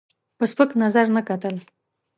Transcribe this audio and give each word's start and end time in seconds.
په 0.37 0.43
سپک 0.51 0.69
نظر 0.83 1.05
نه 1.15 1.21
کتل. 1.27 1.55